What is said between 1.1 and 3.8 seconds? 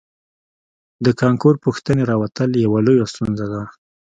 کانکور پوښتنې راوتل یوه لویه ستونزه ده